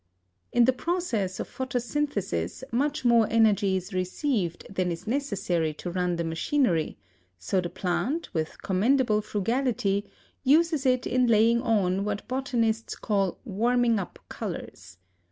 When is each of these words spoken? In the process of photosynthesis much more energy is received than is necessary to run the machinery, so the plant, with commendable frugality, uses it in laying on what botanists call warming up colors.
In 0.51 0.65
the 0.65 0.73
process 0.73 1.39
of 1.39 1.47
photosynthesis 1.47 2.63
much 2.71 3.05
more 3.05 3.27
energy 3.29 3.75
is 3.77 3.93
received 3.93 4.65
than 4.67 4.91
is 4.91 5.05
necessary 5.05 5.75
to 5.75 5.91
run 5.91 6.15
the 6.15 6.23
machinery, 6.23 6.97
so 7.37 7.61
the 7.61 7.69
plant, 7.69 8.33
with 8.33 8.63
commendable 8.63 9.21
frugality, 9.21 10.09
uses 10.43 10.87
it 10.87 11.05
in 11.05 11.27
laying 11.27 11.61
on 11.61 12.03
what 12.03 12.27
botanists 12.27 12.95
call 12.95 13.37
warming 13.45 13.99
up 13.99 14.17
colors. 14.27 14.97